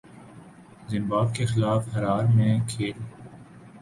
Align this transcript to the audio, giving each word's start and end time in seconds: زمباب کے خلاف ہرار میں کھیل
زمباب 0.89 1.35
کے 1.35 1.45
خلاف 1.45 1.87
ہرار 1.95 2.23
میں 2.35 2.57
کھیل 2.69 2.97